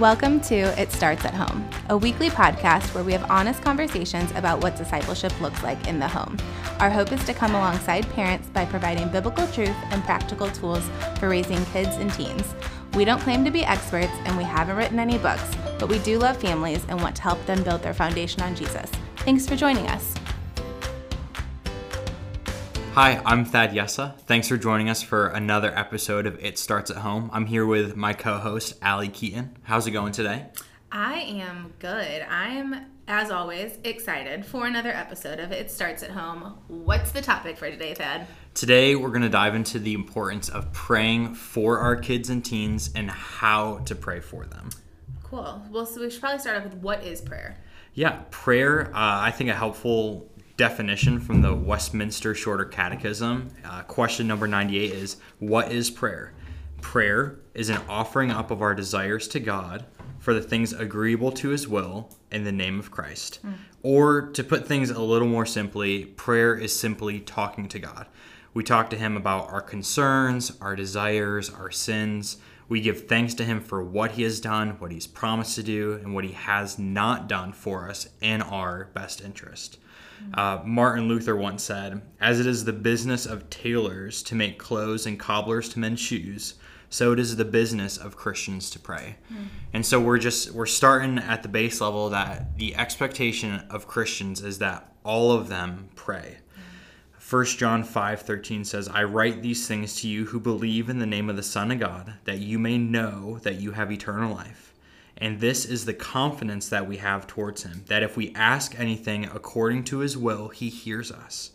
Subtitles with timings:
[0.00, 4.62] Welcome to It Starts at Home, a weekly podcast where we have honest conversations about
[4.62, 6.36] what discipleship looks like in the home.
[6.80, 10.86] Our hope is to come alongside parents by providing biblical truth and practical tools
[11.18, 12.54] for raising kids and teens.
[12.92, 16.18] We don't claim to be experts and we haven't written any books, but we do
[16.18, 18.90] love families and want to help them build their foundation on Jesus.
[19.20, 20.14] Thanks for joining us.
[22.96, 24.18] Hi, I'm Thad Yessa.
[24.20, 27.28] Thanks for joining us for another episode of It Starts at Home.
[27.30, 29.54] I'm here with my co host, Allie Keaton.
[29.64, 30.46] How's it going today?
[30.90, 32.22] I am good.
[32.22, 36.56] I'm, as always, excited for another episode of It Starts at Home.
[36.68, 38.26] What's the topic for today, Thad?
[38.54, 42.88] Today, we're going to dive into the importance of praying for our kids and teens
[42.94, 44.70] and how to pray for them.
[45.22, 45.62] Cool.
[45.70, 47.58] Well, so we should probably start off with what is prayer?
[47.92, 53.50] Yeah, prayer, uh, I think a helpful definition from the Westminster Shorter Catechism.
[53.64, 56.32] Uh, question number 98 is What is prayer?
[56.80, 59.84] Prayer is an offering up of our desires to God
[60.18, 63.38] for the things agreeable to his will in the name of Christ.
[63.44, 63.54] Mm.
[63.82, 68.06] Or to put things a little more simply, prayer is simply talking to God.
[68.54, 72.38] We talk to him about our concerns, our desires, our sins.
[72.68, 75.92] We give thanks to him for what he has done, what he's promised to do,
[75.92, 79.78] and what he has not done for us in our best interest.
[80.34, 85.06] Uh, Martin Luther once said, As it is the business of tailors to make clothes
[85.06, 86.54] and cobblers to mend shoes,
[86.88, 89.16] so it is the business of Christians to pray.
[89.32, 89.48] Mm.
[89.72, 94.42] And so we're just we're starting at the base level that the expectation of Christians
[94.42, 96.38] is that all of them pray.
[97.28, 101.28] 1 John 5:13 says, "I write these things to you who believe in the name
[101.28, 104.65] of the Son of God, that you may know that you have eternal life."
[105.18, 109.24] And this is the confidence that we have towards him that if we ask anything
[109.24, 111.52] according to his will, he hears us.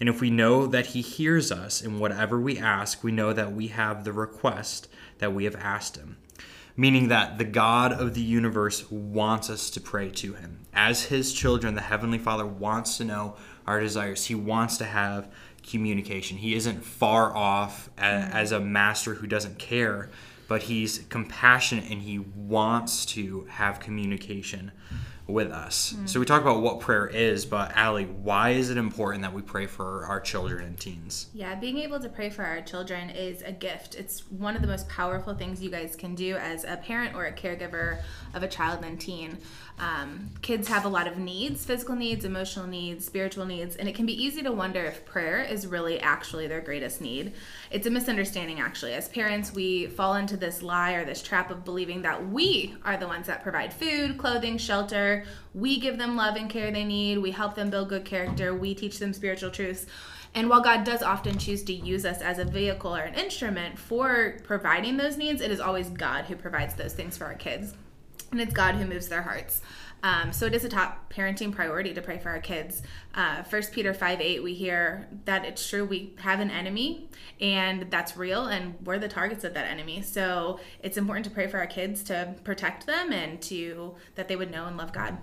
[0.00, 3.52] And if we know that he hears us in whatever we ask, we know that
[3.52, 6.16] we have the request that we have asked him.
[6.74, 10.60] Meaning that the God of the universe wants us to pray to him.
[10.72, 13.36] As his children, the Heavenly Father wants to know
[13.66, 14.24] our desires.
[14.24, 15.30] He wants to have
[15.62, 16.38] communication.
[16.38, 20.10] He isn't far off as a master who doesn't care
[20.52, 24.70] but he's compassionate and he wants to have communication
[25.32, 25.94] with us.
[25.96, 26.08] Mm.
[26.08, 29.42] So we talk about what prayer is, but Allie, why is it important that we
[29.42, 31.26] pray for our children and teens?
[31.34, 33.94] Yeah, being able to pray for our children is a gift.
[33.94, 37.26] It's one of the most powerful things you guys can do as a parent or
[37.26, 38.00] a caregiver
[38.34, 39.38] of a child and teen.
[39.78, 43.94] Um, kids have a lot of needs physical needs, emotional needs, spiritual needs, and it
[43.94, 47.32] can be easy to wonder if prayer is really actually their greatest need.
[47.70, 48.92] It's a misunderstanding, actually.
[48.92, 52.96] As parents, we fall into this lie or this trap of believing that we are
[52.96, 55.21] the ones that provide food, clothing, shelter.
[55.54, 57.18] We give them love and care they need.
[57.18, 58.54] We help them build good character.
[58.54, 59.86] We teach them spiritual truths.
[60.34, 63.78] And while God does often choose to use us as a vehicle or an instrument
[63.78, 67.74] for providing those needs, it is always God who provides those things for our kids
[68.32, 69.60] and it's God who moves their hearts.
[70.04, 72.82] Um, so it is a top parenting priority to pray for our kids.
[73.14, 77.08] Uh, First uh, Peter 5 8, we hear that it's true we have an enemy
[77.40, 80.02] and that's real and we're the targets of that enemy.
[80.02, 84.34] So it's important to pray for our kids to protect them and to that they
[84.34, 85.18] would know and love God.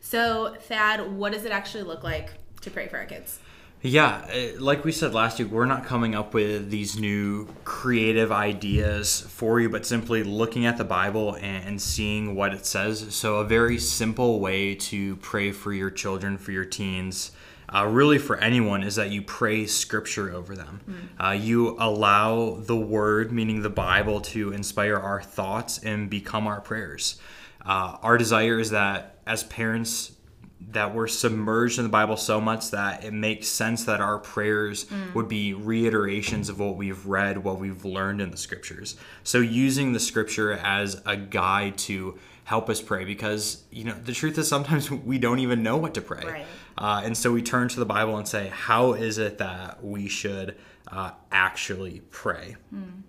[0.00, 2.30] So, Thad, what does it actually look like
[2.62, 3.38] to pray for our kids?
[3.82, 8.32] Yeah, uh, like we said last week, we're not coming up with these new creative
[8.32, 13.14] ideas for you, but simply looking at the Bible and seeing what it says.
[13.14, 17.32] So, a very simple way to pray for your children, for your teens,
[17.68, 20.80] uh, really for anyone, is that you pray scripture over them.
[20.88, 21.24] Mm.
[21.24, 26.60] Uh, you allow the Word, meaning the Bible, to inspire our thoughts and become our
[26.60, 27.20] prayers.
[27.64, 30.12] Uh, our desire is that as parents,
[30.60, 34.86] that we're submerged in the Bible so much that it makes sense that our prayers
[34.86, 35.14] mm.
[35.14, 38.96] would be reiterations of what we've read, what we've learned in the scriptures.
[39.22, 44.12] So using the scripture as a guide to help us pray because you know the
[44.12, 46.46] truth is sometimes we don't even know what to pray right.
[46.78, 50.06] uh, and so we turn to the bible and say how is it that we
[50.06, 53.02] should uh, actually pray mm.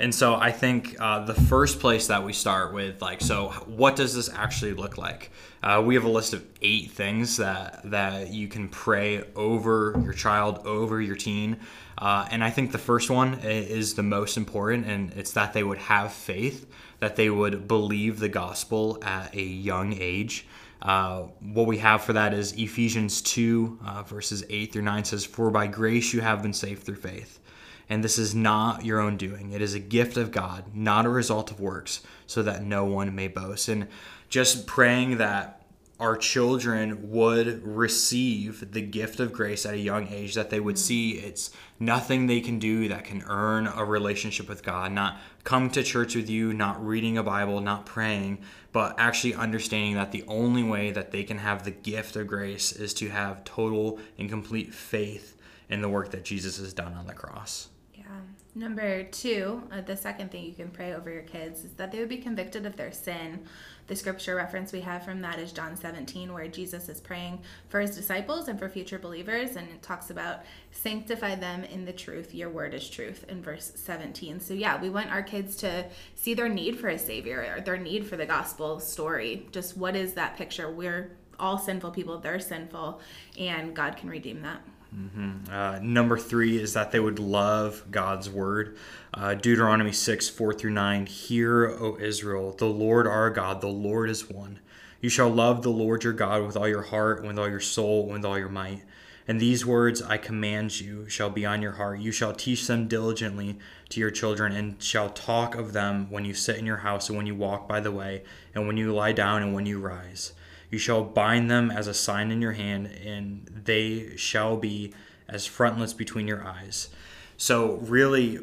[0.00, 3.96] And so I think uh, the first place that we start with, like, so what
[3.96, 5.30] does this actually look like?
[5.62, 10.14] Uh, we have a list of eight things that that you can pray over your
[10.14, 11.58] child, over your teen,
[11.98, 15.62] uh, and I think the first one is the most important, and it's that they
[15.62, 16.66] would have faith,
[17.00, 20.46] that they would believe the gospel at a young age.
[20.80, 25.26] Uh, what we have for that is Ephesians 2, uh, verses 8 through 9 says,
[25.26, 27.38] For by grace you have been saved through faith
[27.90, 29.50] and this is not your own doing.
[29.50, 33.14] It is a gift of God, not a result of works, so that no one
[33.16, 33.68] may boast.
[33.68, 33.88] And
[34.28, 35.60] just praying that
[35.98, 40.76] our children would receive the gift of grace at a young age, that they would
[40.76, 40.78] mm.
[40.78, 41.50] see it's
[41.80, 46.14] nothing they can do that can earn a relationship with God, not come to church
[46.14, 48.38] with you, not reading a Bible, not praying,
[48.72, 52.72] but actually understanding that the only way that they can have the gift of grace
[52.72, 55.36] is to have total and complete faith
[55.68, 57.68] in the work that Jesus has done on the cross.
[58.54, 62.00] Number two, uh, the second thing you can pray over your kids is that they
[62.00, 63.46] would be convicted of their sin.
[63.86, 67.80] The scripture reference we have from that is John 17, where Jesus is praying for
[67.80, 70.40] his disciples and for future believers, and it talks about
[70.72, 72.34] sanctify them in the truth.
[72.34, 74.40] Your word is truth in verse 17.
[74.40, 75.86] So, yeah, we want our kids to
[76.16, 79.46] see their need for a savior or their need for the gospel story.
[79.52, 80.68] Just what is that picture?
[80.68, 83.00] We're all sinful people, they're sinful,
[83.38, 84.60] and God can redeem that.
[84.94, 85.52] Mm-hmm.
[85.52, 88.76] Uh, number three is that they would love God's word.
[89.14, 91.06] Uh, Deuteronomy 6, 4 through 9.
[91.06, 94.58] Hear, O Israel, the Lord our God, the Lord is one.
[95.00, 98.06] You shall love the Lord your God with all your heart, with all your soul,
[98.06, 98.82] with all your might.
[99.28, 102.00] And these words I command you shall be on your heart.
[102.00, 103.58] You shall teach them diligently
[103.90, 107.16] to your children, and shall talk of them when you sit in your house, and
[107.16, 110.32] when you walk by the way, and when you lie down, and when you rise
[110.70, 114.94] you shall bind them as a sign in your hand, and they shall be
[115.28, 116.88] as frontlets between your eyes.
[117.36, 118.38] So really,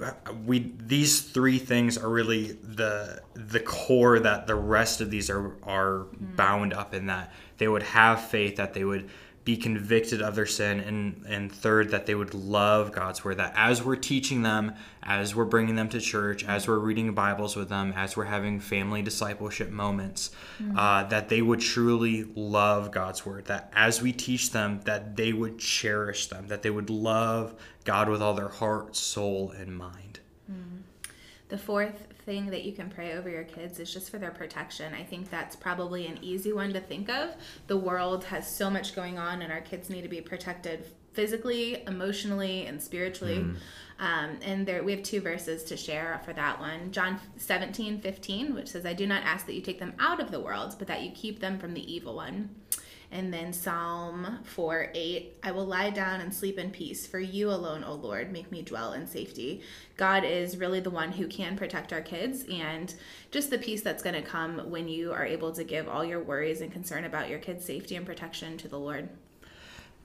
[0.45, 5.55] we these three things are really the the core that the rest of these are
[5.61, 6.35] are mm.
[6.35, 7.05] bound up in.
[7.05, 9.09] That they would have faith, that they would
[9.47, 13.53] be convicted of their sin and and third that they would love God's word that
[13.55, 17.69] as we're teaching them as we're bringing them to church as we're reading Bibles with
[17.69, 20.77] them as we're having family discipleship moments mm-hmm.
[20.77, 25.31] uh, that they would truly love God's word that as we teach them that they
[25.31, 27.55] would cherish them that they would love
[27.85, 30.19] God with all their heart soul and mind
[30.51, 30.76] mm-hmm.
[31.49, 34.93] The fourth thing that you can pray over your kids is just for their protection.
[34.93, 37.35] I think that's probably an easy one to think of.
[37.67, 41.83] The world has so much going on, and our kids need to be protected physically,
[41.87, 43.37] emotionally, and spiritually.
[43.37, 43.55] Mm.
[43.99, 46.91] Um, and there we have two verses to share for that one.
[46.91, 50.29] John 17, 15, which says, I do not ask that you take them out of
[50.29, 52.49] the world, but that you keep them from the evil one.
[53.09, 57.49] And then Psalm 4 8, I will lie down and sleep in peace, for you
[57.49, 59.61] alone, O Lord, make me dwell in safety.
[59.95, 62.93] God is really the one who can protect our kids, and
[63.31, 66.21] just the peace that's going to come when you are able to give all your
[66.21, 69.07] worries and concern about your kids' safety and protection to the Lord.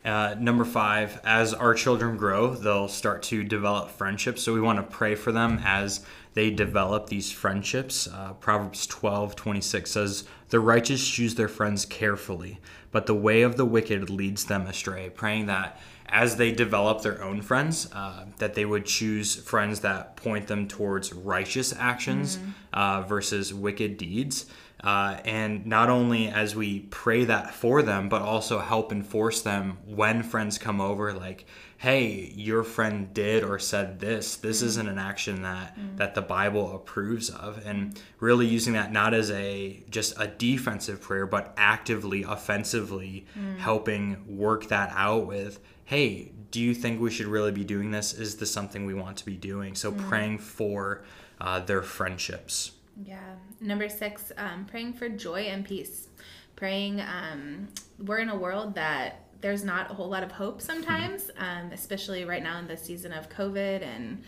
[0.04, 4.42] Uh, number five, as our children grow, they'll start to develop friendships.
[4.42, 8.08] So we want to pray for them as they develop these friendships.
[8.08, 13.56] Uh, Proverbs 12 26 says, The righteous choose their friends carefully, but the way of
[13.56, 15.10] the wicked leads them astray.
[15.10, 15.78] Praying that
[16.12, 20.68] as they develop their own friends, uh, that they would choose friends that point them
[20.68, 22.50] towards righteous actions mm-hmm.
[22.72, 24.46] uh, versus wicked deeds.
[24.84, 29.78] Uh, and not only as we pray that for them, but also help enforce them
[29.86, 31.46] when friends come over, like,
[31.82, 34.36] hey, your friend did or said this.
[34.36, 34.66] This mm.
[34.66, 35.96] isn't an action that mm.
[35.96, 41.00] that the Bible approves of, and really using that not as a just a defensive
[41.00, 43.58] prayer, but actively, offensively mm.
[43.58, 48.14] helping work that out with, hey, do you think we should really be doing this?
[48.14, 49.74] Is this something we want to be doing?
[49.74, 50.08] So mm.
[50.08, 51.02] praying for
[51.40, 52.72] uh, their friendships.
[53.04, 53.34] Yeah.
[53.60, 56.06] Number six, um, praying for joy and peace.
[56.54, 57.66] Praying, um,
[57.98, 62.24] we're in a world that there's not a whole lot of hope sometimes, um, especially
[62.24, 64.22] right now in the season of COVID and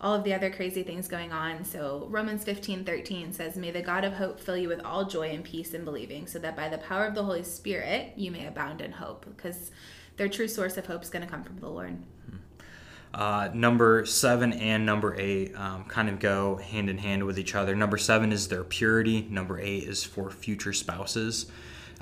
[0.00, 1.64] all of the other crazy things going on.
[1.64, 5.28] So Romans 15, 13 says, May the God of hope fill you with all joy
[5.28, 8.46] and peace in believing, so that by the power of the Holy Spirit you may
[8.46, 9.26] abound in hope.
[9.36, 9.70] Because
[10.16, 11.98] their true source of hope is going to come from the Lord.
[13.12, 17.54] Uh, number seven and number eight um, kind of go hand in hand with each
[17.54, 17.76] other.
[17.76, 19.26] Number seven is their purity.
[19.30, 21.46] Number eight is for future spouses.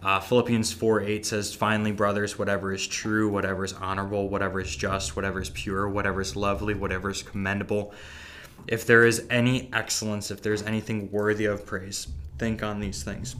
[0.02, 4.74] Uh, Philippians 4 8 says, Finally, brothers, whatever is true, whatever is honorable, whatever is
[4.74, 7.94] just, whatever is pure, whatever is lovely, whatever is commendable,
[8.66, 13.36] if there is any excellence, if there's anything worthy of praise, think on these things.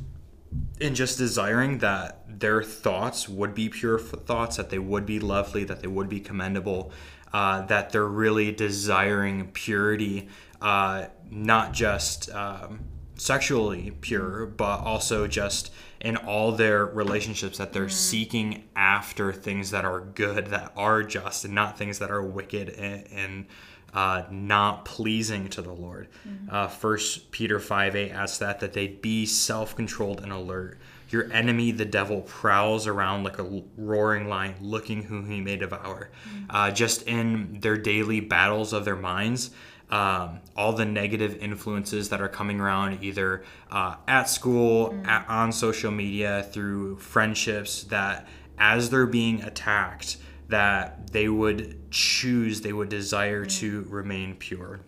[0.81, 5.65] And just desiring that their thoughts would be pure thoughts, that they would be lovely,
[5.65, 6.93] that they would be commendable,
[7.33, 10.29] uh, that they're really desiring purity,
[10.61, 12.81] uh, not just um,
[13.23, 17.91] sexually pure, but also just in all their relationships that they're mm.
[17.91, 22.69] seeking after things that are good, that are just, and not things that are wicked
[22.71, 23.47] and, and
[23.95, 26.09] uh, not pleasing to the Lord.
[26.27, 26.53] Mm.
[26.53, 30.79] Uh, First Peter five eight asks that that they be self controlled and alert
[31.11, 36.11] your enemy, the devil, prowls around like a roaring lion, looking who he may devour.
[36.27, 36.45] Mm-hmm.
[36.49, 39.51] Uh, just in their daily battles of their minds,
[39.93, 45.53] um, all the negative influences that are coming around either uh, at school, at, on
[45.53, 50.17] social media, through friendships, that as they're being attacked,
[50.49, 54.81] that they would choose, they would desire to remain pure.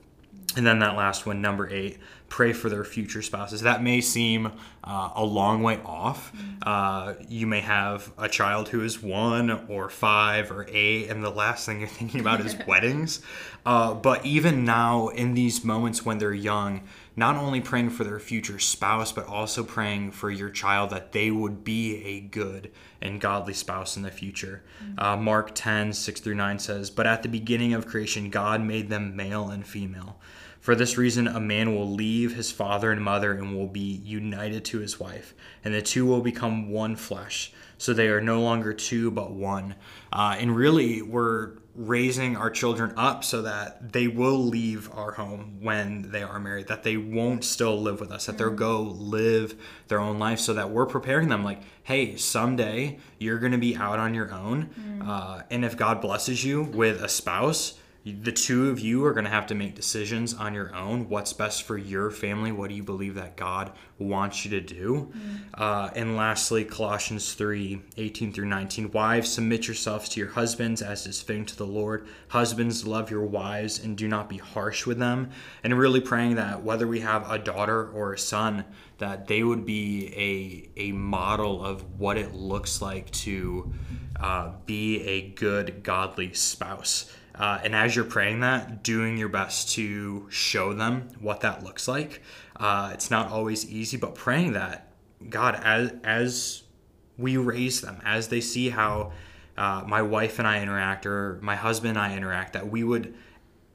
[0.57, 1.99] And then that last one, number eight,
[2.35, 3.61] pray for their future spouses.
[3.61, 4.51] That may seem
[4.83, 6.33] uh, a long way off.
[6.63, 11.31] Uh, you may have a child who is one or five or eight, and the
[11.31, 13.21] last thing you're thinking about is weddings.
[13.65, 16.83] Uh, but even now, in these moments when they're young,
[17.15, 21.31] not only praying for their future spouse, but also praying for your child that they
[21.31, 24.65] would be a good and godly spouse in the future.
[24.99, 28.89] Uh, Mark 10, 6 through 9 says, But at the beginning of creation, God made
[28.89, 30.19] them male and female.
[30.65, 34.65] For this reason, a man will leave his father and mother and will be united
[34.65, 37.53] to his wife, and the two will become one flesh.
[37.77, 39.75] So they are no longer two, but one.
[40.11, 45.59] Uh, and really, we're raising our children up so that they will leave our home
[45.61, 49.61] when they are married, that they won't still live with us, that they'll go live
[49.89, 53.77] their own life, so that we're preparing them like, hey, someday you're going to be
[53.77, 54.71] out on your own.
[55.07, 59.25] Uh, and if God blesses you with a spouse, the two of you are going
[59.25, 61.09] to have to make decisions on your own.
[61.09, 62.53] What's best for your family?
[62.53, 65.11] What do you believe that god wants you to do?
[65.55, 71.07] Uh, and lastly colossians 3 18 through 19 wives submit yourselves to your husbands as
[71.07, 72.07] is fitting to the lord.
[72.29, 75.31] Husbands love your wives and do not be harsh with them.
[75.63, 78.67] And really praying that whether we have a daughter or a son
[78.99, 83.73] that they would be a, a model of what it looks like to
[84.21, 89.71] uh, be a good godly spouse uh, and as you're praying that, doing your best
[89.71, 92.23] to show them what that looks like.
[92.57, 94.93] Uh, it's not always easy, but praying that
[95.29, 96.63] God, as as
[97.19, 99.13] we raise them, as they see how
[99.57, 103.15] uh, my wife and I interact, or my husband and I interact, that we would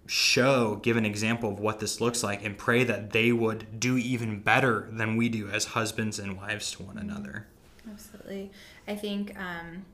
[0.06, 3.98] show, give an example of what this looks like, and pray that they would do
[3.98, 7.48] even better than we do as husbands and wives to one another.
[7.89, 8.51] Absolutely.
[8.88, 9.86] I think um,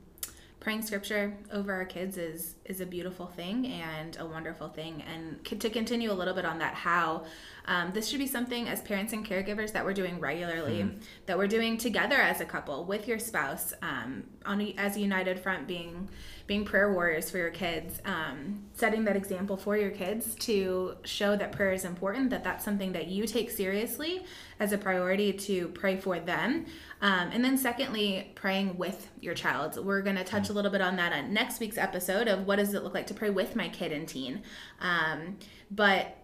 [0.66, 5.00] praying scripture over our kids is is a beautiful thing and a wonderful thing.
[5.02, 7.22] And to continue a little bit on that, how
[7.66, 10.90] um, this should be something as parents and caregivers that we're doing regularly,
[11.26, 15.00] that we're doing together as a couple with your spouse um, on a, as a
[15.00, 16.08] united front, being
[16.48, 21.36] being prayer warriors for your kids, um, setting that example for your kids to show
[21.36, 24.24] that prayer is important, that that's something that you take seriously
[24.58, 26.66] as a priority to pray for them.
[27.02, 29.84] Um, and then, secondly, praying with your child.
[29.84, 32.56] We're going to touch a little bit on that on next week's episode of what
[32.56, 34.42] does it look like to pray with my kid and teen.
[34.80, 35.36] Um,
[35.70, 36.16] but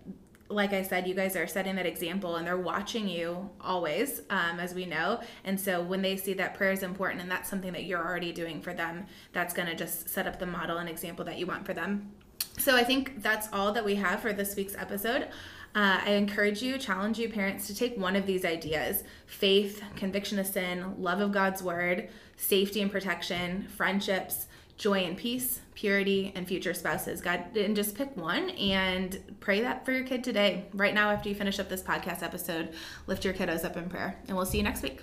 [0.48, 4.60] like I said, you guys are setting that example and they're watching you always, um,
[4.60, 5.20] as we know.
[5.44, 8.32] And so when they see that prayer is important and that's something that you're already
[8.32, 11.46] doing for them, that's going to just set up the model and example that you
[11.46, 12.12] want for them.
[12.58, 15.28] So I think that's all that we have for this week's episode.
[15.74, 20.38] Uh, I encourage you, challenge you, parents, to take one of these ideas faith, conviction
[20.38, 26.46] of sin, love of God's word, safety and protection, friendships, joy and peace, purity, and
[26.46, 27.20] future spouses.
[27.20, 30.66] God, and just pick one and pray that for your kid today.
[30.74, 32.74] Right now, after you finish up this podcast episode,
[33.06, 34.18] lift your kiddos up in prayer.
[34.28, 35.00] And we'll see you next week.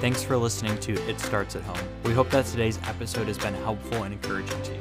[0.00, 1.88] Thanks for listening to It Starts at Home.
[2.04, 4.80] We hope that today's episode has been helpful and encouraging to you.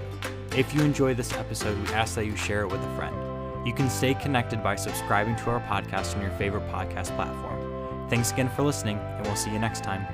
[0.57, 3.34] If you enjoy this episode, we ask that you share it with a friend.
[3.65, 8.07] You can stay connected by subscribing to our podcast on your favorite podcast platform.
[8.09, 10.05] Thanks again for listening, and we'll see you next time.